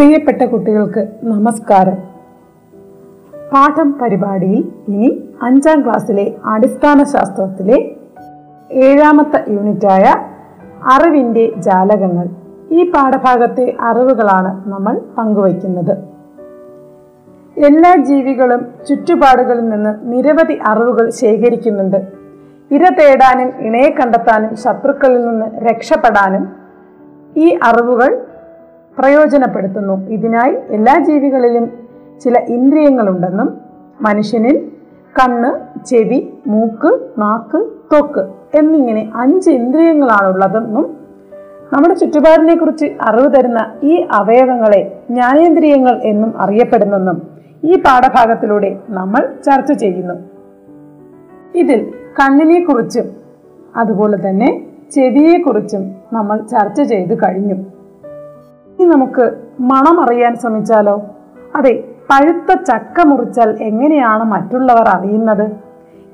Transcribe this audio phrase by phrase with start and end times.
[0.00, 1.96] പ്രിയപ്പെട്ട കുട്ടികൾക്ക് നമസ്കാരം.
[3.52, 7.96] പാഠം പരിപാടിയിൽ ഇനി അഞ്ചാം ക്ലാസ്സിലെ അടിസ്ഥാന ശാസ്ത്രത്തിലെ
[8.72, 10.14] ഏഴാമത്തെ യൂണിറ്റായ
[10.92, 12.28] അറിവിന്റെ ജാലകങ്ങൾ.
[12.70, 15.98] ഈ പാഠഭാഗത്തെ അറിവുകളാണ് നമ്മൾ പങ്കുവയ്ക്കുന്നത്.
[17.60, 21.96] എല്ലാ ജീവികളും ചുറ്റുപാടുകളിൽ നിന്ന് നിരവധി അറിവുകൾ ശേഖരിക്കുന്നുണ്ട്.
[22.70, 26.48] ഇര തേടാനും ഇണയെ കണ്ടെത്താനും ശത്രുക്കളിൽ നിന്ന് രക്ഷപ്പെടാനും
[27.36, 28.29] ഈ അറിവുകൾ
[29.00, 30.08] പ്രയോജനപ്പെടുത്തുന്നു.
[30.08, 31.66] ഇതിനായി എല്ലാ ജീവികളിലും
[32.20, 33.58] ചില ഇന്ദ്രിയങ്ങളുണ്ടെന്നും
[34.00, 34.72] മനുഷ്യനിൽ
[35.20, 35.50] കണ്ണ്
[35.84, 37.58] ചെവി മൂക്ക് നാക്ക്
[37.92, 38.20] തൊക്ക്
[38.54, 40.96] എന്നിങ്ങനെ അഞ്ച് ഇന്ദ്രിയങ്ങളാണുള്ളതെന്നും
[41.72, 47.22] നമ്മുടെ ചുറ്റുപാടിനെ കുറിച്ച് അറിവ് തരുന്ന ഈ അവയവങ്ങളെ ജ്ഞാനേന്ദ്രിയങ്ങൾ എന്നും അറിയപ്പെടുന്നെന്നും
[47.64, 50.14] ഈ പാഠഭാഗത്തിലൂടെ നമ്മൾ ചർച്ച ചെയ്യുന്നു.
[51.54, 53.06] ഇതിൽ കണ്ണിനെ കുറിച്ചും
[53.76, 57.56] അതുപോലെ തന്നെ ചെവിയെക്കുറിച്ചും നമ്മൾ ചർച്ച ചെയ്തു കഴിഞ്ഞു.
[58.80, 61.02] ഇനി നമുക്ക് മണം അറിയാൻ ശ്രമിച്ചാലോ?
[61.56, 65.50] അതെ പഴുത്ത ചക്ക മുറിച്ചാൽ എങ്ങനെയാണ് മറ്റുള്ളവർ അറിയുന്നത്?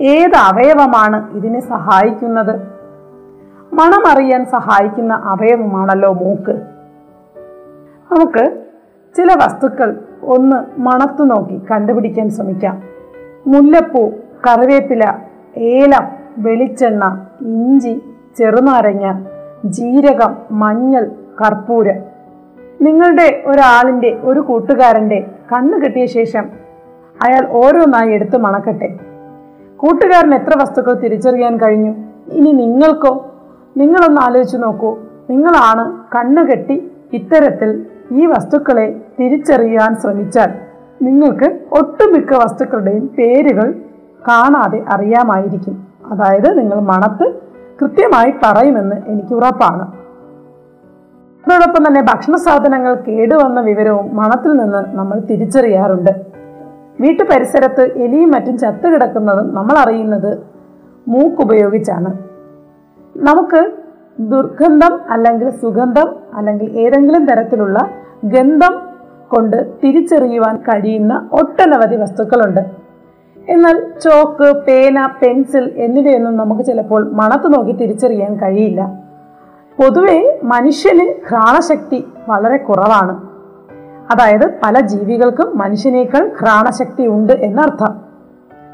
[0.01, 2.61] ഏത് അവയവമാണ് ഇതിനെ സഹായിക്കുന്നത്?
[3.73, 6.53] മണം അറിയാൻ സഹായിക്കുന്ന അവയവമാണല്ലോ മൂക്ക്.
[8.13, 8.65] നമുക്ക്
[9.17, 12.83] ചില വസ്തുക്കൾ ഒന്ന് മണത്തു നോക്കി കണ്ടുപിടിക്കാൻ ശ്രമിക്കാം.
[13.47, 14.11] മുല്ലപ്പൂ
[14.47, 15.13] കറിവേപ്പില
[15.57, 16.05] ഏലം
[16.39, 18.03] വെളിച്ചെണ്ണ ഇഞ്ചി
[18.39, 19.25] ചെറുനാരങ്ങ
[19.65, 22.16] ജീരകം മഞ്ഞൾ കർപ്പൂരം.
[22.81, 26.45] നിങ്ങളുടെ ഒരാളിന്റെ ഒരു കൂട്ടുകാരന്റെ കണ്ണ് കിട്ടിയ ശേഷം
[27.23, 28.99] അയാൾ ഓരോന്നായി എടുത്ത് മണക്കട്ടെ.
[29.77, 31.95] കൂട്ടുകാരൻ എത്ര വസ്തുക്കൾ തിരിച്ചറിയാൻ കഴിഞ്ഞു?
[32.33, 33.27] ഇനി നിങ്ങൾക്കോ?
[33.77, 34.99] നിങ്ങളൊന്ന് ആലോചിച്ചു നോക്കൂ.
[35.31, 40.53] നിങ്ങളാണ് കണ്ണ് കെട്ടി ഇത്തരത്തിൽ ഈ വസ്തുക്കളെ തിരിച്ചറിയാൻ ശ്രമിച്ചാൽ
[41.03, 43.75] നിങ്ങൾക്ക് ഒട്ടുമിക്ക വസ്തുക്കളുടെയും പേരുകൾ
[44.29, 45.87] കാണാതെ അറിയാമായിരിക്കും.
[46.11, 47.35] അതായത് നിങ്ങൾ മണത്ത്
[47.83, 50.06] കൃത്യമായി പറയുമെന്ന് എനിക്ക് ഉറപ്പാണ്.
[51.47, 56.11] അതോടൊപ്പം തന്നെ ഭക്ഷണ സാധനങ്ങൾ കേടുവന്ന വിവരവും മണത്തിൽ നിന്ന് നമ്മൾ തിരിച്ചറിയാറുണ്ട്.
[57.01, 60.39] വീട്ടു പരിസരത്ത് എലിയും മറ്റും ചത്തു കിടക്കുന്നതും നമ്മൾ അറിയുന്നത്
[61.09, 62.13] മൂക്കുപയോഗിച്ചാണ്.
[63.17, 63.71] നമുക്ക്
[64.19, 67.79] ദുർഗന്ധം അല്ലെങ്കിൽ സുഗന്ധം അല്ലെങ്കിൽ ഏതെങ്കിലും തരത്തിലുള്ള
[68.25, 68.83] ഗന്ധം
[69.29, 72.61] കൊണ്ട് തിരിച്ചറിയുവാൻ കഴിയുന്ന ഒട്ടനവധി വസ്തുക്കളുണ്ട്.
[73.49, 79.06] എന്നാൽ ചോക്ക് പേന പെൻസിൽ എന്നിവയൊന്നും നമുക്ക് ചിലപ്പോൾ മണത്ത് നോക്കി തിരിച്ചറിയാൻ കഴിയില്ല.
[79.79, 83.15] പൊതുവെ മനുഷ്യന് ഘ്രാണശക്തി വളരെ കുറവാണ്.
[84.13, 87.95] അതായത് പല ജീവികൾക്കും മനുഷ്യനേക്കാൾ ഘ്രാണശക്തി ഉണ്ട് എന്നർത്ഥം.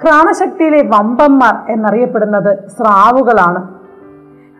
[0.02, 3.68] ഘ്രാണശക്തിയിലെ വമ്പന്മാർ എന്നറിയപ്പെടുന്നത് സ്രാവുകളാണ്.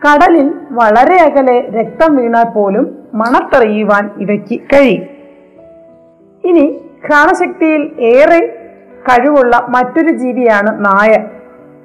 [0.07, 5.03] കടലിൽ വളരെ അകലെ രക്തം വീണാൽ പോലും മണത്തറിയുവാൻ ഇവയ്ക്ക് കഴിയും.
[6.45, 8.41] ഇനി ഘ്രാണശക്തിയിൽ ഏറെ
[9.09, 11.17] കഴിവുള്ള മറ്റൊരു ജീവിയാണ് നായ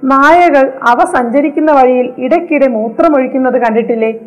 [0.03, 4.19] നായകൾ അവ സഞ്ചരിക്കുന്ന വഴിയിൽ ഇടയ്ക്കിടെ മൂത്രമൊഴിക്കുന്നത് കണ്ടിട്ടില്ലേ?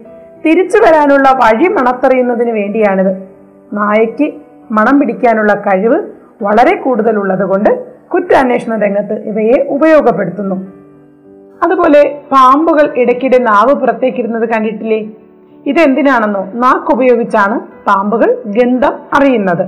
[0.47, 3.29] തിരിച്ചു വരാനുള്ള വഴി മണത്തറിയുന്നതിന് വേണ്ടിയാണിത്.
[3.73, 4.33] നായയ്ക്ക്
[4.71, 6.03] മണം പിടിക്കാനുള്ള കഴിവ്
[6.43, 10.73] വളരെ കൂടുതലുള്ളത് കൊണ്ട് കുറ്റാന്വേഷണ രംഗത്ത് ഇവയെ ഉപയോഗപ്പെടുത്തുന്നു.
[11.63, 15.11] അതുപോലെ പാമ്പുകൾ ഇടയ്ക്കിടെ നാവ് പുറത്തേക്കിരുന്നത് കണ്ടിട്ടില്ലേ?
[15.67, 19.63] ഇതെന്തിനാണെന്നോ നാക്ക് ഉപയോഗിച്ചാണ് പാമ്പുകൾ ഗന്ധം അറിയുന്നത്.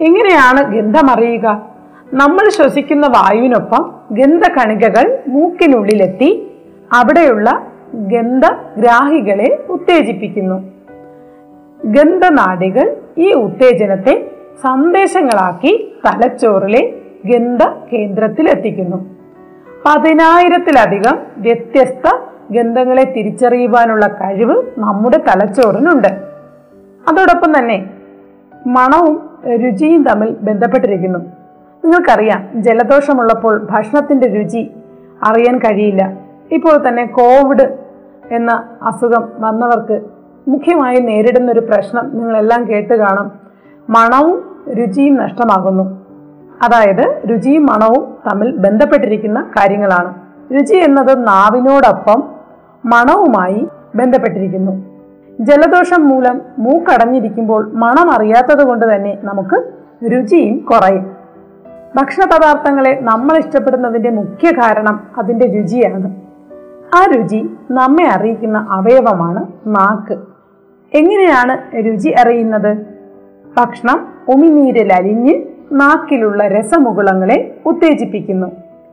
[0.00, 1.66] എങ്ങനെയാണ് ഗന്ധം അറിയുക?
[2.12, 6.52] നമ്മൾ ശ്വസിക്കുന്ന വായുവിനൊപ്പം ഗന്ധകണികകൾ മൂക്കിനുള്ളിലെത്തി
[6.92, 10.74] അവിടെയുള്ള ഗന്ധഗ്രാഹികളെ ഉത്തേജിപ്പിക്കുന്നു.
[11.84, 14.30] ഗന്ധനാടികൾ ഈ ഉത്തേജനത്തെ
[14.62, 16.94] സന്ദേശങ്ങളാക്കി തലച്ചോറിലെ
[17.24, 18.96] ഗന്ധ കേന്ദ്രത്തിലെത്തിക്കുന്നു
[19.86, 22.16] പതിനായിരത്തിലധികം വ്യത്യസ്ത
[22.50, 26.08] ഗന്ധങ്ങളെ തിരിച്ചറിയുവാനുള്ള കഴിവ് നമ്മുടെ തലച്ചോറിനുണ്ട്.
[27.08, 27.90] അതോടൊപ്പം തന്നെ
[28.66, 29.30] മണവും
[29.64, 31.18] രുചിയും തമ്മിൽ ബന്ധപ്പെട്ടിരിക്കുന്നു.
[31.18, 34.70] നിങ്ങൾക്കറിയാം ജലദോഷമുള്ളപ്പോൾ ഭക്ഷണത്തിന്റെ രുചി
[35.22, 36.12] അറിയാൻ കഴിയില്ല.
[36.52, 37.83] ഇപ്പോൾ തന്നെ കോവിഡ്
[38.30, 40.00] എന്ന അസുഖം വന്നവർക്ക്
[40.48, 43.32] മുഖ്യമായി നേരിടുന്ന ഒരു പ്രശ്നം നിങ്ങളെല്ലാം കേട്ട് കാണും.
[43.90, 46.04] മണവും രുചിയും നഷ്ടമാകുന്നു.
[46.62, 50.14] അതായത് രുചിയും മണവും തമ്മിൽ ബന്ധപ്പെട്ടിരിക്കുന്ന കാര്യങ്ങളാണ്.
[50.54, 52.22] രുചി എന്നത് നാവിനോടൊപ്പം
[52.84, 54.94] മണവുമായി ബന്ധപ്പെട്ടിരിക്കുന്നു.
[55.40, 59.72] ജലദോഷം മൂലം മൂക്കടഞ്ഞിരിക്കുമ്പോൾ മണം അറിയാത്തത് കൊണ്ട് തന്നെ നമുക്ക്
[60.12, 61.16] രുചിയും കുറയും.
[61.96, 66.23] ഭക്ഷണ പദാർത്ഥങ്ങളെ നമ്മൾ ഇഷ്ടപ്പെടുന്നതിന്റെ മുഖ്യ കാരണം അതിന്റെ രുചിയാണ്.
[66.92, 70.18] ആ രുചി നമ്മെ അറിയിക്കുന്ന അവയവമാണ് നാക്ക്.
[70.94, 72.76] എങ്ങനെയാണ് രുചി അറിയുന്നത്?
[73.56, 75.42] ഭക്ഷണം ഉമിനീരിൽ അലിഞ്ഞ്
[75.72, 78.46] നാക്കിലുള്ള രസമുകുളങ്ങളെ ഉത്തേജിപ്പിക്കുന്നു.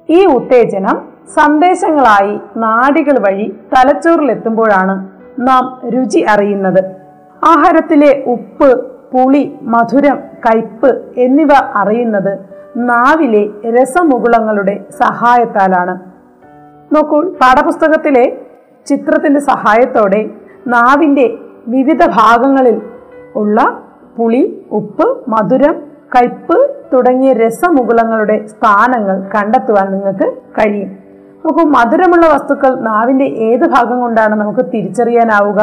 [0.09, 1.01] ഈ ഉത്തേജനം
[1.33, 5.07] സന്ദേശങ്ങളായി നാടികൾ വഴി തലച്ചോറിലെത്തുമ്പോഴാണ്
[5.39, 6.83] നാം രുചി അറിയുന്നത്.
[7.43, 12.39] ആഹാരത്തിലെ ഉപ്പ് പുളി മധുരം കയ്പ് എന്നിവ അറിയുന്നത്
[12.75, 16.10] നാവിലെ രസമുകുളങ്ങളുടെ സഹായത്താലാണ്.
[16.93, 18.38] നോക്കൂ പാഠപുസ്തകത്തിലെ
[18.88, 20.29] ചിത്രത്തിന്റെ സഹായത്തോടെ
[20.67, 22.81] നാവിന്റെ വിവിധ ഭാഗങ്ങളിൽ
[23.35, 23.83] ഉള്ള
[24.17, 25.75] പുളി ഉപ്പ് മധുരം
[26.15, 30.89] കയ്പ് തുടങ്ങിയ രസമുകുളങ്ങളുടെ സ്ഥാനങ്ങൾ കണ്ടെത്തുവാൻ നിങ്ങൾക്ക് കഴിയും.
[31.45, 35.61] നോക്കൂ മധുരമുള്ള വസ്തുക്കൾ നാവിന്റെ ഏത് ഭാഗം കൊണ്ടാണ് നമുക്ക് തിരിച്ചറിയാനാവുക?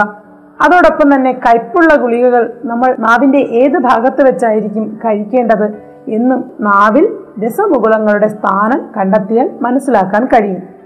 [0.61, 5.67] അതോടൊപ്പം തന്നെ കയ്പുള്ള ഗുളികകൾ നമ്മൾ നാവിന്റെ ഏത് ഭാഗത്ത് വെച്ചായിരിക്കും കഴിക്കേണ്ടത്
[6.09, 10.78] എന്നും നാവിൽ രസമുകുളങ്ങളുടെ സ്ഥാനം കണ്ടെത്തിയാൽ മനസ്സിലാക്കാൻ കഴിയും.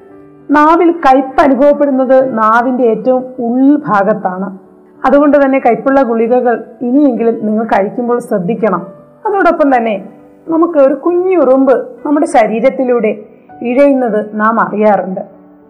[0.50, 4.58] നാവിൽ കയ്പ് അനുഭവപ്പെടുന്നത് നാവിന്റെ ഏറ്റവും ഉൾഭാഗത്താണ്.
[5.06, 8.86] അതുകൊണ്ട് തന്നെ കയ്പുള്ള ഗുളികകൾ ഇനിയെങ്കിലും നിങ്ങൾ കഴിക്കുമ്പോൾ ശ്രദ്ധിക്കണം.
[9.26, 10.08] അതോടൊപ്പം തന്നെ
[10.48, 13.24] നമുക്ക് ഒരു കുഞ്ഞുറുമ്പ് നമ്മുടെ ശരീരത്തിലൂടെ
[13.62, 15.20] ഇഴയുന്നത് നാം അറിയാറുണ്ട്.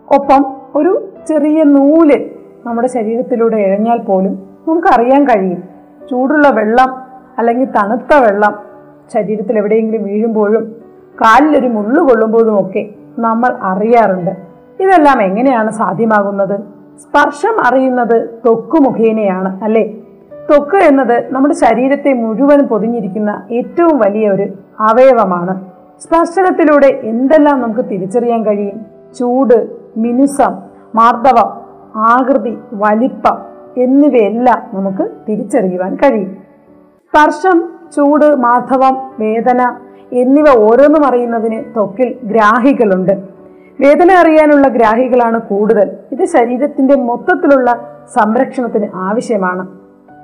[0.08, 2.30] ഒപ്പം ഒരു ചെറിയ നൂൽ
[2.66, 5.62] നമ്മുടെ ശരീരത്തിലൂടെ ഇഴഞ്ഞാൽ പോലും നമുക്ക് അറിയാൻ കഴിയും.
[6.10, 7.02] ചൂടുള്ള വെള്ളം
[7.38, 8.58] അല്ലെങ്കിൽ തണുത്ത വെള്ളം
[9.14, 10.76] ശരീരത്തിൽ എവിടെയെങ്കിലും വീഴുമ്പോഴും
[11.20, 12.88] കാലിലൊരു മുള്ളു കൊള്ളുമ്പോഴും ഒക്കെ
[13.18, 14.51] നമ്മൾ അറിയാറുണ്ട്.
[14.82, 16.60] ഇതെല്ലാം എങ്ങനെയാണ് സാധ്യമാകുന്നത്?
[16.98, 19.92] സ്പർശം അറിയുന്നത് ത്വക്ക് മുഖേനയാണ് അല്ലേ?
[20.50, 24.46] തൊക്ക് എന്നത് നമ്മുടെ ശരീരത്തെ മുഴുവൻ പൊതിഞ്ഞിരിക്കുന്ന ഏറ്റവും വലിയ ഒരു
[24.80, 25.64] അവയവമാണ്.
[26.00, 28.80] സ്പർശനത്തിലൂടെ എന്തെല്ലാം നമുക്ക് തിരിച്ചറിയാൻ കഴിയും?
[29.18, 30.52] ചൂട് മിനുസം
[30.94, 31.60] മാർദ്ദവം
[31.96, 33.38] ആകൃതി വലിപ്പം
[33.82, 36.36] എന്നിവയെല്ലാം നമുക്ക് തിരിച്ചറിയുവാൻ കഴിയും.
[37.08, 39.76] സ്പർശം ചൂട് മാധവം വേദന
[40.12, 43.31] എന്നിവ ഓരോന്നും അറിയുന്നതിന് തൊക്കിൽ ഗ്രാഹികളുണ്ട്.
[43.82, 45.90] വേദന അറിയാനുള്ള ഗ്രാഹികളാണ് കൂടുതൽ.
[46.12, 49.66] ഇത് ശരീരത്തിന്റെ മൊത്തത്തിലുള്ള സംരക്ഷണത്തിന് ആവശ്യമാണ്.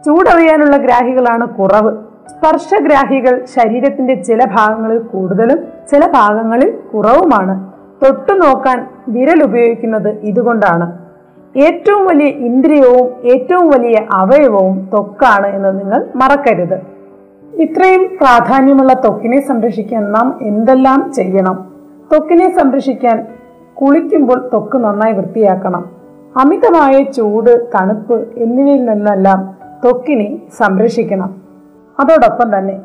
[0.06, 1.96] ചൂടറിയാനുള്ള ഗ്രാഹികളാണ് കുറവ്.
[2.28, 5.58] സ്പർശഗ്രാഹികൾ ശരീരത്തിന്റെ ചില ഭാഗങ്ങളിൽ കൂടുതലും
[5.90, 7.72] ചില ഭാഗങ്ങളിൽ കുറവുമാണ്.
[8.04, 10.98] തൊട്ടു നോക്കാൻ വിരൽ ഉപയോഗിക്കുന്നത് ഇതുകൊണ്ടാണ്.
[11.56, 16.78] ഏറ്റവും വലിയ ഇന്ദ്രിയവും ഏറ്റവും വലിയ അവയവവും തൊക്കാണ് എന്ന് നിങ്ങൾ മറക്കരുത്.
[17.54, 21.64] ഇത്രയും പ്രാധാന്യമുള്ള തൊക്കിനെ സംരക്ഷിക്കാൻ നാം എന്തെല്ലാം ചെയ്യണം?
[22.12, 23.26] തൊക്കിനെ സംരക്ഷിക്കാൻ
[23.80, 25.90] കുളിക്കുമ്പോൾ തൊക്ക് നന്നായി വൃത്തിയാക്കണം.
[26.36, 31.42] അമിതമായ ചൂട് തണുപ്പ് എന്നിവയിൽ നിന്നെല്ലാം ത്വക്കിനെ സംരക്ഷിക്കണം.
[32.00, 32.80] അതോടൊപ്പം തന്നെ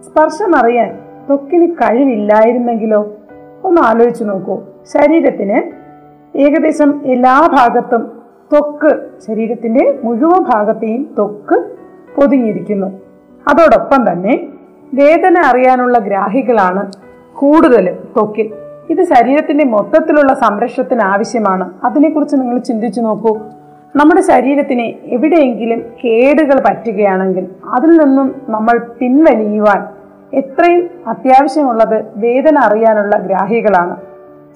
[0.00, 0.98] സ്പർശം അറിയാൻ
[1.28, 3.12] ത്വക്കിന് കഴിവില്ലായിരുന്നെങ്കിലോ?
[3.64, 4.62] ഒന്ന് ആലോചിച്ചു നോക്കൂ.
[4.92, 5.62] ശരീരത്തിന്
[6.38, 8.12] ഏകദേശം എല്ലാ ഭാഗത്തും
[8.52, 11.64] ത്വക്ക് ശരീരത്തിന്റെ മുഴുവൻ ഭാഗത്തെയും ത്വക്ക്
[12.16, 12.86] പൊതിഞ്ഞിരിക്കുന്നു.
[13.48, 14.46] അതോടൊപ്പം തന്നെ
[14.94, 16.92] വേദന അറിയാനുള്ള ഗ്രാഹികളാണ്
[17.34, 21.70] കൂടുതലും ത്വക്കിൽ ഇത് ശരീരത്തിന്റെ മൊത്തത്തിലുള്ള സംരക്ഷണത്തിന് ആവശ്യമാണ്.
[21.84, 23.38] അതിനെക്കുറിച്ച് നിങ്ങൾ ചിന്തിച്ചു നോക്കൂ.
[23.96, 29.86] നമ്മുടെ ശരീരത്തിന് എവിടെയെങ്കിലും കേടുകൾ പറ്റുകയാണെങ്കിൽ അതിൽ നിന്നും നമ്മൾ പിൻവലിയുവാൻ
[30.34, 33.96] എത്രയും അത്യാവശ്യമുള്ളത് വേദന അറിയാനുള്ള ഗ്രാഹികളാണ്.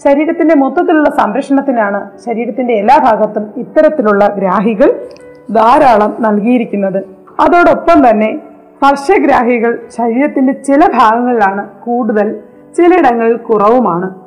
[0.05, 5.07] ശരീരത്തിന്റെ മൊത്തത്തിലുള്ള സംരക്ഷണത്തിനാണ് ശരീരത്തിന്റെ എല്ലാ ഭാഗത്തും ഇത്തരത്തിലുള്ള ഗ്രാഹികൾ
[5.51, 7.05] ധാരാളം നൽകിയിരിക്കുന്നത്.
[7.41, 8.39] അതോടൊപ്പം തന്നെ
[8.77, 12.41] സ്പർശഗ്രാഹികൾ ശരീരത്തിന്റെ ചില ഭാഗങ്ങളിലാണ് കൂടുതൽ
[12.77, 14.20] ചിലയിടങ്ങളിൽ കുറവുമാണ്.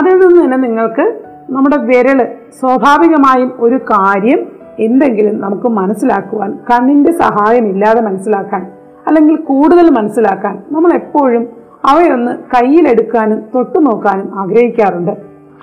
[0.00, 1.20] അതിൽ നിന്ന് തന്നെ നിങ്ങൾക്ക്
[1.50, 2.26] നമ്മുടെ വിരൽ
[2.60, 4.46] സ്വാഭാവികമായും ഒരു കാര്യം
[4.78, 8.72] എന്തെങ്കിലും നമുക്ക് മനസ്സിലാക്കുവാൻ കണ്ണിന്റെ സഹായമില്ലാതെ മനസ്സിലാക്കാൻ
[9.06, 11.48] അല്ലെങ്കിൽ കൂടുതൽ മനസ്സിലാക്കാൻ നമ്മൾ എപ്പോഴും
[11.84, 15.10] അവയൊന്ന് കയ്യിലെടുക്കാനും തൊട്ടു നോക്കാനും ആഗ്രഹിക്കാറുണ്ട്.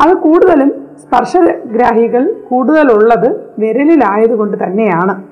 [0.02, 5.24] അത് കൂടുതലും സ്പർശഗ്രാഹികൾ കൂടുതലുള്ളത് വിരലിലായതുകൊണ്ട് തന്നെയാണ്.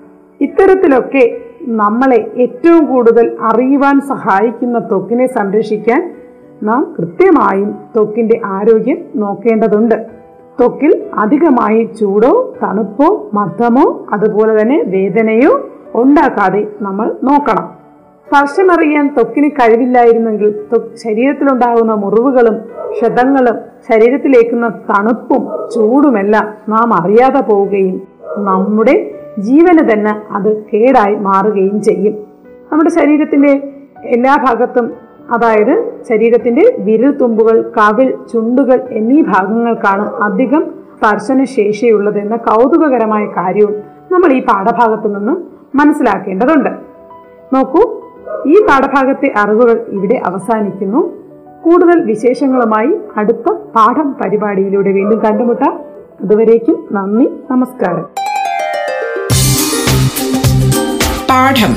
[0.41, 6.14] ഇത്തരത്തിലൊക്കെ നമ്മളെ ഏറ്റവും കൂടുതൽ അറിയുവാൻ സഹായിക്കുന്ന ത്വക്കിനെ സംരക്ഷിക്കാൻ
[6.63, 9.95] നാം കൃത്യമായും ത്വക്കിന്റെ ആരോഗ്യം നോക്കേണ്ടതുണ്ട്.
[10.59, 17.85] ത്വക്കിൽ അധികമായി ചൂടോ തണുപ്പോ മർദ്ദമോ അതുപോലെ തന്നെ വേദനയോ ഉണ്ടാക്കാതെ നമ്മൾ നോക്കണം.
[18.27, 22.55] സ്പർശമറിയാൻ ത്വക്കിന് കഴിവില്ലായിരുന്നെങ്കിൽ ശരീരത്തിലുണ്ടാകുന്ന മുറിവുകളും
[22.91, 23.55] ക്ഷതങ്ങളും
[23.89, 28.01] ശരീരത്തിലേക്കുന്ന തണുപ്പും ചൂടുമെല്ലാം നാം അറിയാതെ പോവുകയും
[28.37, 32.13] നമ്മുടെ ജീവന് തന്നെ അത് കേടായി മാറുകയും ചെയ്യും.
[32.71, 33.71] നമ്മുടെ ശരീരത്തിന്റെ
[34.03, 37.71] എല്ലാ ഭാഗത്തും അതായത് ശരീരത്തിന്റെ വിരൽ തുമ്പുകൾ
[38.33, 43.75] ചുണ്ടുകൾ എന്നീ ഭാഗങ്ങൾക്കാണ് അധികം സ്പർശന ശേഷിയുള്ളത് എന്ന കൗതുകകരമായ കാര്യവും
[44.11, 45.35] നമ്മൾ ഈ പാഠഭാഗത്തു നിന്ന്
[45.77, 46.69] മനസ്സിലാക്കേണ്ടതുണ്ട്.
[47.55, 48.01] നോക്കൂ
[48.47, 51.13] ഈ പാഠഭാഗത്തെ അറിവുകൾ ഇവിടെ അവസാനിക്കുന്നു.
[51.61, 55.79] കൂടുതൽ വിശേഷങ്ങളുമായി അടുത്ത പാഠം പരിപാടിയിലൂടെ വീണ്ടും കണ്ടുമുട്ടാം.
[56.23, 58.05] അതുവരേക്കും നന്ദി നമസ്കാരം.
[61.29, 61.75] പാഠം.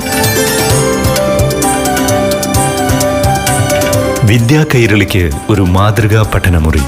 [4.29, 6.81] വിദ്യാ കൈരളിക്ക് ഒരു മാതൃകാ പഠനമുറി.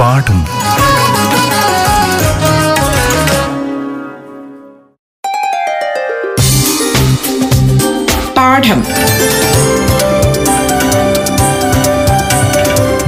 [0.00, 0.44] പാഠം.
[8.36, 8.84] പാഠം.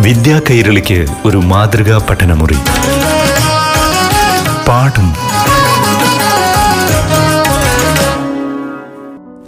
[0.02, 2.56] വിദ്യാ കൈരളിക്ക് ഒരു മാതൃകാ പഠനമുറി.
[4.68, 5.14] പാഠം.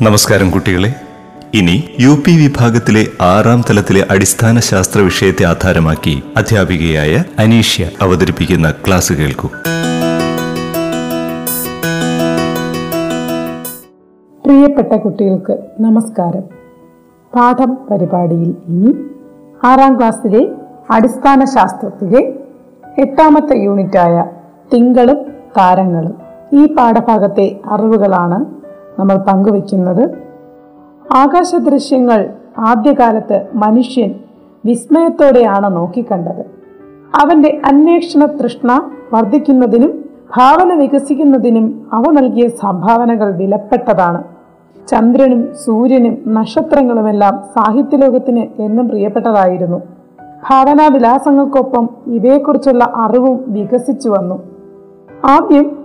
[0.01, 0.95] നമസ്കാരം കുട്ടികളെ.
[1.55, 9.49] ഇനി യു പി വിഭാഗത്തിലെ ആറാം തലത്തിലെ അടിസ്ഥാന ശാസ്ത്ര വിഷയത്തെ ആധാരമാക്കി അധ്യാപികയായ അനീഷ്യ അവതരിപ്പിക്കുന്ന ക്ലാസ് കേൾക്കൂ.
[14.45, 16.43] പ്രിയപ്പെട്ട കുട്ടികൾക്ക് നമസ്കാരം.
[17.35, 18.95] പാഠം പരിപാടിയിൽ ഇനി
[19.65, 20.49] ആറാം ക്ലാസ്സിലെ
[20.91, 22.33] അടിസ്ഥാന ശാസ്ത്രത്തിലെ
[22.99, 24.25] എട്ടാമത്തെ യൂണിറ്റായ
[24.75, 25.19] തിങ്കളും
[25.59, 26.15] താരങ്ങളും
[26.53, 28.45] ഈ പാഠഭാഗത്തെ അറിവുകളാണ്
[29.01, 30.30] നമ്മൾ പങ്കുവയ്ക്കുന്നത്.
[31.13, 34.15] ആകാശ ദൃശ്യങ്ങൾ ആദ്യകാലത്ത് മനുഷ്യൻ
[34.65, 36.41] വിസ്മയത്തോടെയാണ് നോക്കിക്കണ്ടത്.
[37.21, 40.05] അവന്റെ അന്വേഷണ തൃഷ്ണ വർദ്ധിക്കുന്നതിനും
[40.37, 44.25] ഭാവന വികസിക്കുന്നതിനും അവ നൽകിയ സംഭാവനകൾ വിലപ്പെട്ടതാണ്.
[44.89, 49.83] ചന്ദ്രനും സൂര്യനും നക്ഷത്രങ്ങളുമെല്ലാം സാഹിത്യലോകത്തിന് എന്നും പ്രിയപ്പെട്ടതായിരുന്നു.
[50.51, 54.43] ഭാവനാവിലാസങ്ങൾക്കൊപ്പം ഇവയെക്കുറിച്ചുള്ള അറിവും വികസിച്ചു വന്നു
[55.25, 55.79] ആദ്യം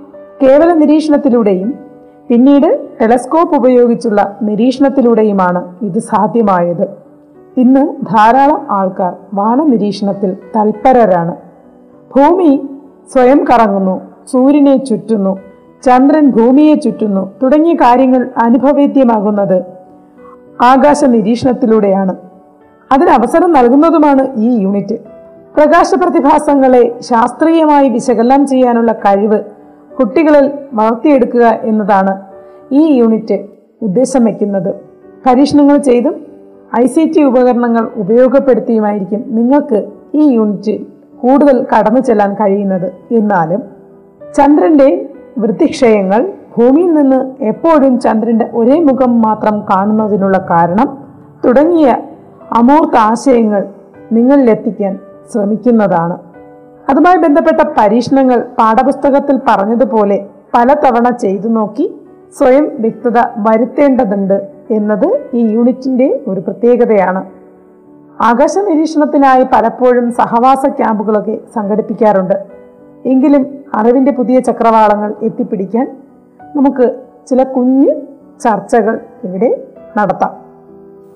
[0.44, 1.85] കേവല നിരീക്ഷണത്തിലൂടെയും
[2.30, 6.86] പിന്നീട് ടെലസ്കോപ്പ് ഉപയോഗിച്ചുള്ള നിരീക്ഷണത്തിലൂടെയുമാണ് ഇത് സാധ്യമായത്.
[7.58, 11.34] ഇന്ന് ധാരാളം ആൾക്കാർ വാനനിരീക്ഷണത്തിൽ തൽപരരാണ്.
[12.16, 12.68] ഭൂമി
[13.14, 14.02] സ്വയം കറങ്ങുന്നു
[14.32, 15.38] സൂര്യനെ ചുറ്റുന്നു
[15.86, 19.66] ചന്ദ്രൻ ഭൂമിയെ ചുറ്റുന്നു തുടങ്ങിയ കാര്യങ്ങൾ അനുഭവേദ്യമാകുന്നത്
[20.62, 22.14] ആകാശ നിരീക്ഷണത്തിലൂടെയാണ്
[22.92, 24.98] അതിന് അവസരം നൽകുന്നതുമാണ് ഈ യൂണിറ്റ്.
[25.56, 29.40] പ്രകാശ പ്രതിഭാസങ്ങളെ ശാസ്ത്രീയമായി വിശകലനം ചെയ്യാനുള്ള കഴിവ്
[30.00, 32.14] കുട്ടികളിൽ വളർത്തിയെടുക്കുക എന്നതാണ്
[32.72, 33.46] ഈ യൂണിറ്റ്
[33.82, 34.72] ഉദ്ദേശം വയ്ക്കുന്നത്
[35.26, 36.16] പരീക്ഷണങ്ങൾ ചെയ്തും
[36.80, 39.80] ഐ സി ടി ഉപകരണങ്ങൾ ഉപയോഗപ്പെടുത്തിയുമായിരിക്കും നിങ്ങൾക്ക്
[40.16, 40.76] ഈ യൂണിറ്റ്
[41.22, 42.94] കൂടുതൽ കടന്നു ചെല്ലാൻ കഴിയുന്നത്.
[43.12, 43.62] എന്നാലും
[44.36, 46.22] ചന്ദ്രന്റെ വൃത്തിക്ഷയങ്ങൾ
[46.58, 50.98] ഭൂമിയിൽ നിന്ന് എപ്പോഴും ചന്ദ്രന്റെ ഒരേ മുഖം മാത്രം കാണുന്നതിനുള്ള കാരണം
[51.46, 51.98] തുടങ്ങിയ
[52.54, 53.66] അമൂർത്ത ആശയങ്ങൾ
[54.12, 55.00] നിങ്ങളിലെത്തിക്കാൻ
[55.32, 56.35] ശ്രമിക്കുന്നതാണ്.
[56.90, 61.96] അതുമായി ബന്ധപ്പെട്ട പരീക്ഷണങ്ങൾ പാഠപുസ്തകത്തിൽ പറഞ്ഞതുപോലെ പലതവണ ചെയ്തു നോക്കി
[62.38, 67.26] സ്വയം വ്യക്തത വരുത്തേണ്ടതുണ്ട് എന്നത് ഈ യൂണിറ്റിന്റെ ഒരു പ്രത്യേകതയാണ്.
[68.22, 72.34] ആകാശ നിരീക്ഷണത്തിനായി പലപ്പോഴും സഹവാസ ക്യാമ്പുകളൊക്കെ സംഘടിപ്പിക്കാറുണ്ട്.
[73.06, 75.98] എങ്കിലും അറിവിന്റെ പുതിയ ചക്രവാളങ്ങൾ എത്തിപ്പിടിക്കാൻ
[76.56, 76.96] നമുക്ക്
[77.28, 77.92] ചില കുഞ്ഞു
[78.44, 79.64] ചർച്ചകൾ ഇവിടെ
[79.98, 80.34] നടത്താം.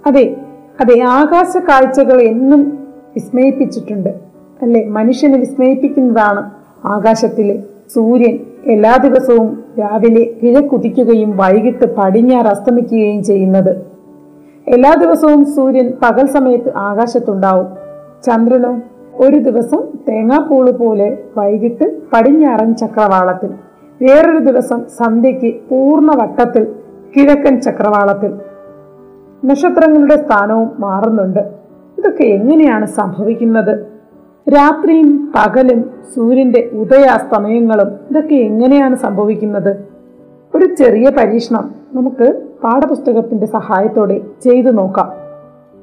[0.08, 0.36] അതെ
[0.82, 4.29] അതെ ആകാശ കാഴ്ചകൾ എന്നും വിസ്മയിപ്പിച്ചിട്ടുണ്ട്.
[4.62, 4.88] അല്ലെ?
[4.88, 6.52] മനുഷ്യനെ വിസ്മയിപ്പിക്കുന്നതാണ്
[6.86, 7.64] ആകാശത്തിലെ
[7.94, 8.40] സൂര്യൻ.
[8.66, 13.78] എല്ലാ ദിവസവും രാവിലെ കിഴക്കുതിക്കുകയും വൈകിട്ട് പടിഞ്ഞാറ് അസ്തമിക്കുകയും ചെയ്യുന്നത്.
[14.68, 17.68] എല്ലാ ദിവസവും സൂര്യൻ പകൽ സമയത്ത് ആകാശത്തുണ്ടാവും.
[18.24, 18.82] ചന്ദ്രനോ?
[19.14, 23.50] ഒരു ദിവസം തേങ്ങാപ്പൂൾ പോലെ വൈകിട്ട് പടിഞ്ഞാറൻ ചക്രവാളത്തിൽ.
[24.02, 26.68] വേറൊരു ദിവസം സന്ധ്യയ്ക്ക് പൂർണ വട്ടത്തിൽ
[27.18, 28.32] കിഴക്കൻ ചക്രവാളത്തിൽ.
[29.46, 31.40] നക്ഷത്രങ്ങളുടെ സ്ഥാനവും മാറുന്നുണ്ട്.
[31.98, 33.89] ഇതൊക്കെ എങ്ങനെയാണ് സംഭവിക്കുന്നത്?
[34.50, 39.78] രാത്രിയും പകലും സൂര്യന്റെ ഉദയാസ്തമയങ്ങളും ഇതൊക്കെ എങ്ങനെയാണ് സംഭവിക്കുന്നത്?
[40.56, 45.12] ഒരു ചെറിയ പരീക്ഷണം നമുക്ക് പാഠപുസ്തകത്തിന്റെ സഹായത്തോടെ ചെയ്തു നോക്കാം.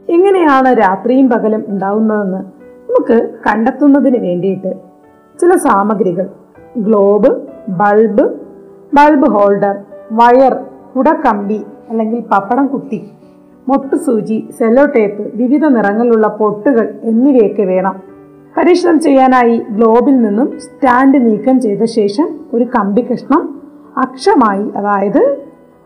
[0.09, 4.73] എങ്ങനെയാണ് രാത്രിയും പകലും ഉണ്ടാവുന്നതെന്ന് നമുക്ക് കണ്ടെത്തുന്നതിന് വേണ്ടിയിട്ട്
[5.41, 6.27] ചില സാമഗ്രികൾ
[6.77, 7.31] globe
[7.69, 8.27] bulb
[8.95, 9.77] bulb holder
[10.13, 10.57] wire
[10.97, 13.11] കുടക്കമ്പി അല്ലെങ്കിൽ പപ്പടം കുത്തി
[13.69, 18.16] മൊട്ടുസൂചി സെല്ലോ ടേപ്പ് വിവിധ നിറങ്ങളിലുള്ള പൊട്ടുകൾ എന്നിവയൊക്കെ വേണം.
[18.57, 23.61] പരീക്ഷണം ചെയ്യാനായി ഗ്ലോബിൽ നിന്നും സ്റ്റാൻഡ് നീക്കം ചെയ്ത ശേഷം ഒരു കമ്പി കഷ്ണം
[23.97, 25.37] അക്ഷമായി അതായത്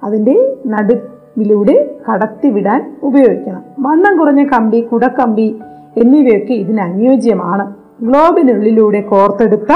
[0.04, 3.62] അതിന്റെ നടുവിലൂടെ കടത്തിവിടാൻ ഉപയോഗിക്കണം.
[3.80, 5.60] വണ്ണം കുറഞ്ഞ കമ്പി കുടക്കമ്പി
[5.96, 7.74] എന്നിവയൊക്കെ ഇതിന് അനുയോജ്യമാണ്.
[8.02, 9.72] ഗ്ലോബിനുള്ളിലൂടെ കോർത്തെടുത്ത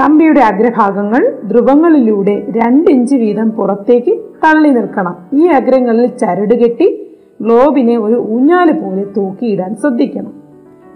[0.00, 5.16] കമ്പിയുടെ അഗ്രഭാഗങ്ങൾ ധ്രുവങ്ങളിലൂടെ രണ്ട് ഇഞ്ച് വീതം പുറത്തേക്ക് തള്ളി നിൽക്കണം.
[5.32, 6.88] ഈ അഗ്രങ്ങളിൽ ചരട് കെട്ടി
[7.42, 10.43] ഗ്ലോബിനെ ഒരു ഊഞ്ഞാൽ പോലെ തൂക്കിയിടാൻ ശ്രദ്ധിക്കണം.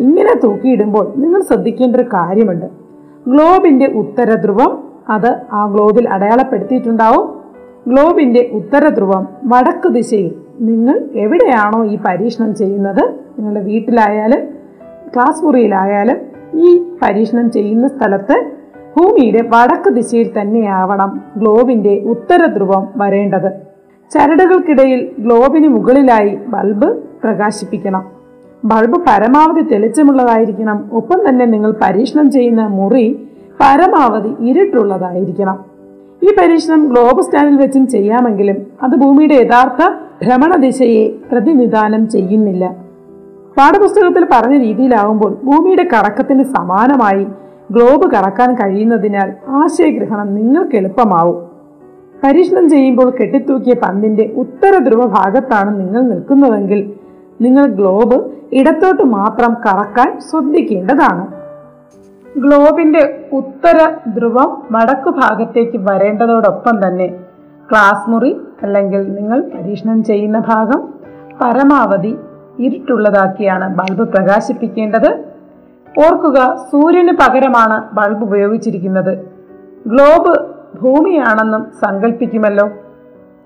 [0.01, 2.67] ഇങ്ങനെ തൂക്കിയിടുമ്പോൾ നിങ്ങൾ ശ്രദ്ധിക്കേണ്ട ഒരു കാര്യമുണ്ട്.
[3.29, 7.39] ഗ്ലോബിന്റെ ഉത്തര ധ്രുവം അത് ആ ഗ്ലോബിൽ അടയാളപ്പെടുത്തിയിട്ടുണ്ടാവും.
[7.89, 13.03] ഗ്ലോബിന്റെ ഉത്തര ധ്രുവം വടക്ക് ദിശയിൽ നിങ്ങൾ എവിടെയാണോ ഈ പരീക്ഷണം ചെയ്യുന്നത്
[13.39, 14.49] നിങ്ങളുടെ വീട്ടിലായാലും
[15.15, 16.17] ക്ലാസ് മുറിയിലായാലും
[16.55, 18.51] ഈ പരീക്ഷണം ചെയ്യുന്ന സ്ഥലത്ത്
[18.97, 23.53] ഭൂമിയുടെ വടക്ക് ദിശയിൽ തന്നെയാവണം ഗ്ലോബിന്റെ ഉത്തര ധ്രുവം വരേണ്ടത്.
[24.11, 28.18] ചരടുകൾക്കിടയിൽ ഗ്ലോബിന് മുകളിലായി ബൾബ് പ്രകാശിപ്പിക്കണം.
[28.65, 30.91] ബൾബ് പരമാവധി തെളിച്ചമുള്ളതായിരിക്കണം.
[30.93, 33.29] ഒപ്പം തന്നെ നിങ്ങൾ പരീക്ഷണം ചെയ്യുന്ന മുറി
[33.61, 35.65] പരമാവധി ഇരുട്ടുള്ളതായിരിക്കണം.
[36.23, 39.89] ഈ പരീക്ഷണം ഗ്ലോബ് സ്റ്റാൻഡിൽ വെച്ചും ചെയ്യാമെങ്കിലും അത് ഭൂമിയുടെ യഥാർത്ഥ
[40.25, 42.77] ഭ്രമണ ദിശയെ പ്രതിനിധാനം ചെയ്യുന്നില്ല.
[43.57, 47.25] പാഠപുസ്തകത്തിൽ പറഞ്ഞ രീതിയിലാവുമ്പോൾ ഭൂമിയുടെ കറക്കത്തിന് സമാനമായി
[47.71, 51.49] ഗ്ലോബ് കറക്കാൻ കഴിയുന്നതിനാൽ ആശയഗ്രഹണം നിങ്ങൾക്ക് എളുപ്പമാവും.
[52.25, 56.93] പരീക്ഷണം ചെയ്യുമ്പോൾ കെട്ടിത്തൂക്കിയ പന്തിന്റെ ഉത്തര ധ്രുവ ഭാഗത്താണ് നിങ്ങൾ നിൽക്കുന്നതെങ്കിൽ
[57.41, 61.27] നിങ്ങൾ ഗ്ലോബ് ഇടത്തോട്ട് മാത്രം കറക്കാൻ ശ്രദ്ധിക്കേണ്ടതാണ്.
[62.39, 67.07] ഗ്ലോബിന്റെ ഉത്തര ധ്രുവം വടക്കു ഭാഗത്തേക്ക് വരേണ്ടതോടൊപ്പം തന്നെ
[67.71, 70.89] ക്ലാസ് മുറി അല്ലെങ്കിൽ നിങ്ങൾ പരീക്ഷണം ചെയ്യുന്ന ഭാഗം
[71.41, 72.17] പരമാവധി
[72.59, 75.25] ഇരുട്ടുള്ളതാക്കിയാണ് ബൾബ് പ്രകാശിപ്പിക്കേണ്ടത്.
[75.99, 79.19] ഓർക്കുക സൂര്യന് പകരമാണ് ബൾബ് ഉപയോഗിച്ചിരിക്കുന്നത്.
[79.87, 80.39] ഗ്ലോബ്
[80.81, 82.69] ഭൂമിയാണെന്നും സങ്കല്പിക്കുമല്ലോ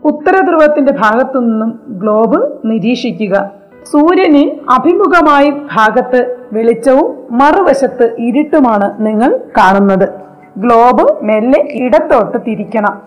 [0.04, 3.61] ഉത്തരധ്രുവത്തിന്റെ ഭാഗത്തു നിന്നും ഗ്ലോബ് നിരീക്ഷിക്കുക.
[3.84, 10.08] സൂര്യന് അഭിമുഖമായി ഭാഗത്ത് വെളിച്ചവും മറുവശത്ത് ഇരുട്ടുമാണ് നിങ്ങൾ കാണുന്നത്.
[10.56, 13.02] ഗ്ലോബ് മെല്ലെ ഇടത്തോട്ട് തിരിക്കണം.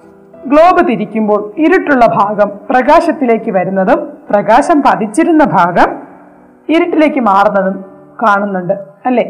[0.46, 5.90] ഗ്ലോബ് തിരിക്കുമ്പോൾ ഇരുട്ടുള്ള ഭാഗം പ്രകാശത്തിലേക്ക് വരുന്നതും പ്രകാശം പതിച്ചിരുന്ന ഭാഗം
[6.70, 7.86] ഇരുട്ടിലേക്ക് മാറുന്നതും
[8.24, 8.74] കാണുന്നുണ്ട്
[9.06, 9.24] അല്ലേ?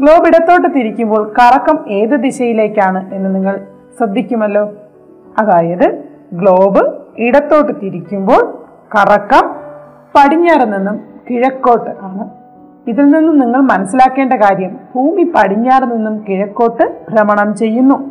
[0.00, 3.60] ഗ്ലോബ് ഇടത്തോട്ട് തിരിക്കുമ്പോൾ കറക്കം ഏത് ദിശയിലേക്കാണ് എന്ന് നിങ്ങൾ
[3.98, 4.70] ശ്രദ്ധിക്കുമല്ലോ?
[5.38, 6.82] അതായത് ഗ്ലോബ്
[7.18, 8.54] ഇടത്തോട്ട് തിരിക്കുമ്പോൾ
[8.96, 9.59] കറക്കം
[10.14, 11.00] പടിഞ്ഞാറ് നിന്നും
[11.30, 12.28] കിഴക്കോട്ട് ആണ്.
[12.88, 18.10] ഇതിൽ നിന്നും നിങ്ങൾ മനസ്സിലാക്കേണ്ട കാര്യം ഭൂമി പടിഞ്ഞാറ് നിന്നും കിഴക്കോട്ട് ഭ്രമണം ചെയ്യുന്നു.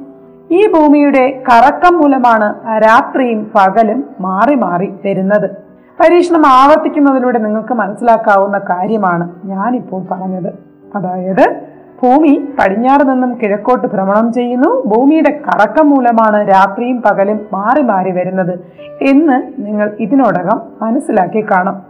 [0.52, 5.52] ഈ ഭൂമിയുടെ കറക്കം മൂലമാണ് രാത്രിയും പകലും മാറി മാറി വരുന്നത്.
[6.00, 10.54] പരീക്ഷണം ആവർത്തിക്കുന്നതിലൂടെ നിങ്ങൾക്ക് മനസ്സിലാക്കാവുന്ന കാര്യമാണ് ഞാനിപ്പോൾ പറഞ്ഞത്.
[10.96, 11.56] അതായത്
[12.04, 14.84] ഭൂമി പടിഞ്ഞാറ് നിന്നും കിഴക്കോട്ട് ഭ്രമണം ചെയ്യുന്നു.
[14.86, 18.60] ഭൂമിയുടെ കറക്കം മൂലമാണ് രാത്രിയും പകലും മാറി മാറി വരുന്നത്
[19.02, 21.89] എന്ന് നിങ്ങൾ ഇതിനോടകം മനസ്സിലാക്കി കാണും.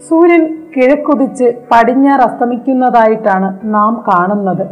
[0.00, 4.66] സൂര്യൻ കിഴക്കുതിച്ച് പടിഞ്ഞാറ് അസ്തമിക്കുന്നതായിട്ടാണ് നാം കാണുന്നത്.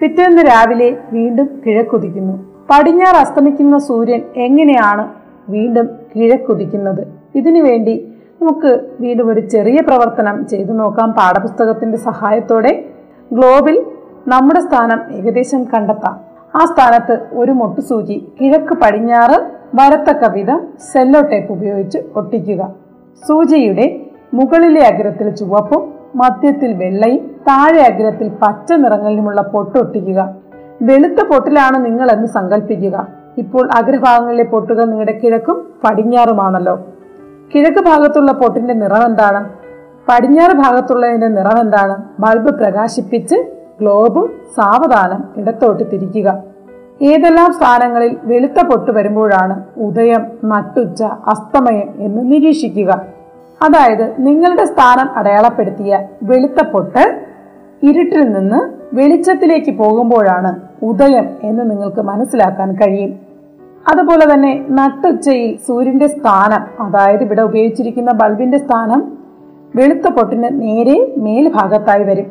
[0.00, 5.08] പിറ്റേന്ന് രാവിലെ വീണ്ടും കിഴക്കുതിക്കുന്നു പടിഞ്ഞാറ് അസ്തമിക്കുന്ന സൂര്യൻ എങ്ങനെയാണ്
[5.48, 12.84] വീണ്ടും കിഴക്കുതിക്കുന്നത് ഇതിനു വേണ്ടി നമുക്ക് വീണ്ടും ഒരു ചെറിയ പ്രവർത്തനം ചെയ്തു നോക്കാം പാഠപുസ്തകത്തിന്റെ സഹായത്തോടെ.
[13.32, 13.86] ഗ്ലോബിൽ
[14.28, 16.20] നമ്മുടെ സ്ഥാനം ഏകദേശം കണ്ടെത്താം.
[16.54, 22.74] ആ സ്ഥാനത്ത് ഒരു മൊട്ടുസൂചി കിഴക്ക് പടിഞ്ഞാറ് വരത്തക്ക വിധം സെല്ലോ ടേപ്പ് ഉപയോഗിച്ച് ഒട്ടിക്കുക.
[23.28, 24.00] സൂചിയുടെ
[24.34, 30.34] മുകളിലെ അഗ്രത്തിൽ ചുവപ്പും മധ്യത്തിൽ വെള്ളയും താഴെ അഗ്രത്തിൽ പച്ച നിറങ്ങളിലുമുള്ള പൊട്ടൊട്ടിക്കുക
[30.82, 33.06] വെളുത്ത പൊട്ടിലാണ് നിങ്ങൾ എന്ന് സങ്കല്പിക്കുക
[33.38, 36.80] ഇപ്പോൾ അഗ്രഭാഗങ്ങളിലെ പൊട്ടുകൾ നിങ്ങളുടെ കിഴക്കും പടിഞ്ഞാറുമാണല്ലോ.
[37.54, 39.48] കിഴക്ക് ഭാഗത്തുള്ള പൊട്ടിന്റെ നിറം എന്താണ്
[40.08, 43.36] പടിഞ്ഞാറ് ഭാഗത്തുള്ളതിന്റെ നിറം എന്താണ് ബൾബ് പ്രകാശിപ്പിച്ച്
[43.80, 46.42] ഗ്ലോബും സാവധാനം ഇടത്തോട്ട് തിരിക്കുക.
[47.02, 53.13] ഏതെല്ലാം സ്ഥാനങ്ങളിൽ വെളുത്ത പൊട്ട് വരുമ്പോഴാണ് ഉദയം നട്ടുച്ച അസ്തമയം എന്ന് നിരീക്ഷിക്കുക.
[53.64, 57.20] അതായത് നിങ്ങളുടെ സ്ഥാനം അടയാളപ്പെടുത്തിയ വെളുത്ത പൊട്ട്
[57.82, 58.60] ഇരുട്ടിൽ നിന്ന്
[58.94, 63.12] വെളിച്ചത്തിലേക്ക് പോകുമ്പോഴാണ് ഉദയം എന്ന് നിങ്ങൾക്ക് മനസ്സിലാക്കാൻ കഴിയും.
[63.88, 69.12] അതുപോലെ തന്നെ നട്ടുച്ചയിൽ സൂര്യന്റെ സ്ഥാനം അതായത് ഇവിടെ ഉപയോഗിച്ചിരിക്കുന്ന ബൾബിന്റെ സ്ഥാനം
[69.74, 72.26] വെളുത്ത പൊട്ടിന് നേരെ മേൽഭാഗത്തായി വരും.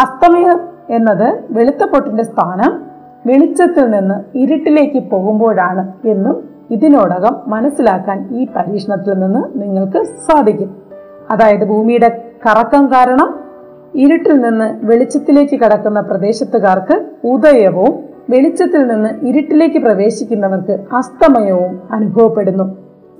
[0.00, 2.72] അസ്തമയം എന്നത് വെളുത്ത പൊട്ടിന്റെ സ്ഥാനം
[3.26, 10.76] വെളിച്ചത്തിൽ നിന്ന് ഇരുട്ടിലേക്ക് പോകുമ്പോഴാണ് എന്നും ഇതിനോടകം മനസ്സിലാക്കാൻ ഈ പരീക്ഷണത്തിൽ നിന്ന് നിങ്ങൾക്ക് സാധിക്കും.
[11.30, 13.40] അതായത് ഭൂമിയുടെ കറക്കം കാരണം
[13.94, 22.64] ഇരുട്ടിൽ നിന്ന് വെളിച്ചത്തിലേക്ക് കടക്കുന്ന പ്രദേശത്തുകാർക്ക് ഉദയവും വെളിച്ചത്തിൽ നിന്ന് ഇരുട്ടിലേക്ക് പ്രവേശിക്കുന്നവർക്ക് അസ്തമയവും അനുഭവപ്പെടുന്നു.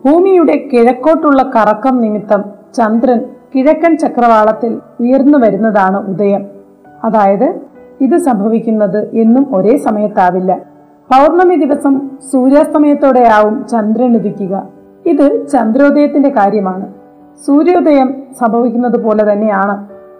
[0.05, 3.21] ഭൂമിയുടെ കിഴക്കോട്ടുള്ള കറക്കം നിമിത്തം ചന്ദ്രൻ
[3.55, 6.47] കിഴക്കൻ ചക്രവാളത്തിൽ ഉയർന്നു വരുന്നതാണ് ഉദയം.
[7.05, 7.55] അതായത്
[8.01, 10.72] ഇത് സംഭവിക്കുന്നത് എന്നും ഒരേ സമയത്താവില്ല.
[11.13, 12.01] പൗർണമി ദിവസം
[12.33, 14.69] സൂര്യാസ്തമയത്തോടെയാവും ചന്ദ്രൻ ഉദിക്കുക.
[15.07, 16.87] ഇത് ചന്ദ്രോദയത്തിന്റെ കാര്യമാണ്.
[17.47, 19.75] സൂര്യോദയം സംഭവിക്കുന്നത് പോലെ തന്നെയാണ്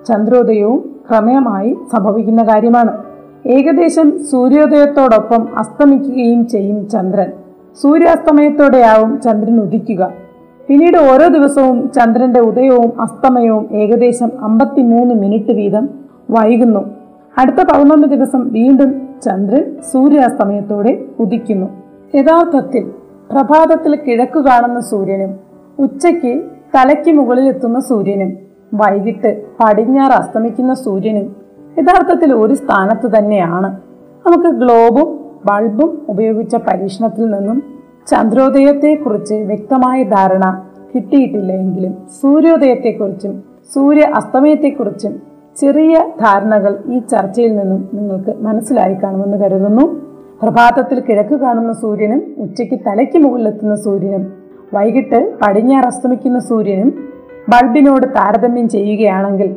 [0.07, 2.99] ചന്ദ്രോദയവും ക്രമേയമായി സംഭവിക്കുന്ന കാര്യമാണ്.
[3.47, 7.31] ഏകദേശം സൂര്യോദയത്തോടൊപ്പം അസ്തമിക്കുകയും ചെയ്യും ചന്ദ്രൻ.
[7.83, 10.11] സൂര്യാസ്തമയത്തോടെയാവും ചന്ദ്രൻ ഉദിക്കുക.
[10.69, 15.89] പിന്നീട് ഓരോ ദിവസവും ചന്ദ്രന്റെ ഉദയവും അസ്തമയവും ഏകദേശം അമ്പത്തിമൂന്ന് മിനിറ്റ് വീതം
[16.31, 16.85] വൈകുന്നു.
[17.39, 21.69] അടുത്ത പൗർണമി ദിവസം വീണ്ടും ചന്ദ്രൻ സൂര്യാസ്തമയത്തോടെ ഉദിക്കുന്നു.
[22.15, 22.85] യഥാർത്ഥത്തിൽ
[23.31, 25.39] പ്രഭാതത്തിൽ കിഴക്ക് കാണുന്ന സൂര്യനും
[25.79, 26.33] ഉച്ചയ്ക്ക്
[26.75, 28.31] തലയ്ക്ക് മുകളിൽ എത്തുന്ന സൂര്യനും
[28.75, 29.31] വൈകിട്ട്
[29.61, 31.37] പടിഞ്ഞാറ് അസ്തമിക്കുന്ന സൂര്യനും
[31.79, 33.71] യഥാർത്ഥത്തിൽ ഒരു സ്ഥാനത്ത് തന്നെയാണ്.
[34.27, 35.19] നമുക്ക് ഗ്ലോബും
[35.51, 37.63] ബൾബും ഉപയോഗിച്ച പരീക്ഷണത്തിൽ നിന്നും
[38.11, 40.45] ചന്ദ്രോദയത്തെക്കുറിച്ച് വ്യക്തമായ ധാരണ
[40.95, 43.43] കിട്ടിയിട്ടില്ല എങ്കിലും സൂര്യോദയത്തെക്കുറിച്ചും
[43.75, 49.85] സൂര്യ അസ്തമയത്തെക്കുറിച്ചും ചെറിയ ധാരണകൾ ഈ ചർച്ചയിൽ നിന്നും നിങ്ങൾക്ക് മനസ്സിലായി കാണുമെന്ന് കരുതുന്നു.
[50.43, 54.33] പ്രഭാതത്തിൽ കിഴക്ക് കാണുന്ന സൂര്യനും ഉച്ചയ്ക്ക് തലയ്ക്ക് മുകളിലെത്തുന്ന സൂര്യനും
[54.75, 56.93] വൈകിട്ട് പടിഞ്ഞാറ് അസ്തമിക്കുന്ന സൂര്യനും
[57.49, 59.57] ബൾബിനോട് താരതമ്യം ചെയ്യുകയാണെങ്കിൽ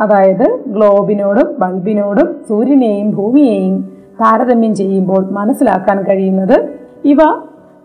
[0.00, 3.76] അതായത് ഗ്ലോബിനോടും ബൾബിനോടും സൂര്യനെയും ഭൂമിയെയും
[4.20, 6.56] താരതമ്യം ചെയ്യുമ്പോൾ മനസ്സിലാക്കാൻ കഴിയുന്നത്
[7.04, 7.20] ഇവ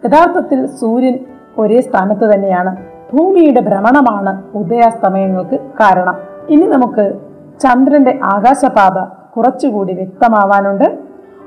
[0.06, 1.19] യഥാർത്ഥത്തിൽ സൂര്യൻ
[1.58, 2.76] ഒരേ സ്ഥാനത്ത് തന്നെയാണ്.
[3.13, 6.15] ഭൂമിയുടെ ഭ്രമണമാണ് ഉദയാസ്തമയങ്ങൾക്ക് കാരണം.
[6.50, 7.31] ഇനി നമുക്ക്
[7.62, 9.00] ചന്ദ്രന്റെ ആകാശപാത
[9.38, 10.97] കുറച്ചുകൂടി വ്യക്തമാവാനുണ്ട്.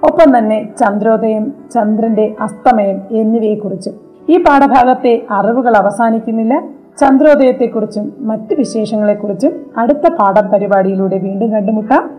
[0.02, 3.92] ഒപ്പം തന്നെ ചന്ദ്രോദയം ചന്ദ്രന്റെ അസ്തമയം എന്നിവയെക്കുറിച്ചും.
[4.28, 6.62] ഈ പാഠഭാഗത്തെ അറിവുകൾ അവസാനിക്കുന്നില്ല.
[7.00, 12.10] ചന്ദ്രോദയത്തെക്കുറിച്ചും മറ്റ് വിശേഷങ്ങളെക്കുറിച്ചും അടുത്ത പാഠം പരിപാടിയിലൂടെ വീണ്ടും കണ്ടുമുട്ടാം.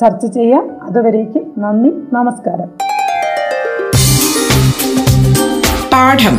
[0.00, 0.70] ചർച്ച ചെയ്യാം.
[0.82, 2.68] അതുവരേക്ക് നന്ദി നമസ്കാരം.
[5.92, 6.38] പാഠം.